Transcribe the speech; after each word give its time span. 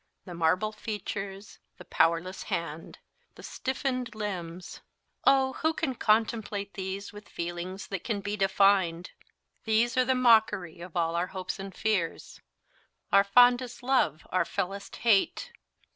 The 0.25 0.33
marble 0.33 0.71
features 0.71 1.59
the 1.77 1.85
powerless 1.85 2.41
hand 2.41 2.97
the 3.35 3.43
stiffened 3.43 4.15
limbs 4.15 4.81
oh! 5.25 5.53
who 5.53 5.75
can 5.75 5.93
contemplate 5.93 6.73
these 6.73 7.13
with 7.13 7.29
feelings 7.29 7.85
that 7.89 8.03
can 8.03 8.19
be 8.19 8.35
defined? 8.35 9.11
These 9.63 9.95
are 9.97 10.05
the 10.05 10.15
mockery 10.15 10.79
of 10.81 10.97
all 10.97 11.15
our 11.15 11.27
hopes 11.27 11.59
and 11.59 11.71
fears, 11.71 12.41
our 13.11 13.23
fondest 13.23 13.83
love 13.83 14.25
our 14.31 14.43
fellest 14.43 14.95
hate. 14.95 15.51